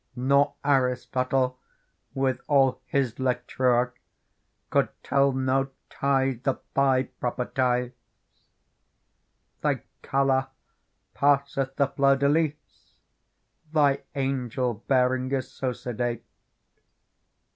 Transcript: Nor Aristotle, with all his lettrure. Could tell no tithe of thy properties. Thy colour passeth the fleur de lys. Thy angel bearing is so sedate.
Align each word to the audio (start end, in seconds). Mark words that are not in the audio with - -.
Nor 0.15 0.55
Aristotle, 0.65 1.59
with 2.15 2.41
all 2.47 2.81
his 2.87 3.19
lettrure. 3.19 3.93
Could 4.71 4.89
tell 5.03 5.31
no 5.31 5.69
tithe 5.91 6.47
of 6.47 6.59
thy 6.73 7.03
properties. 7.03 7.91
Thy 9.61 9.83
colour 10.01 10.47
passeth 11.13 11.75
the 11.75 11.85
fleur 11.85 12.15
de 12.15 12.27
lys. 12.29 12.95
Thy 13.71 14.01
angel 14.15 14.83
bearing 14.87 15.31
is 15.33 15.51
so 15.51 15.71
sedate. 15.71 16.25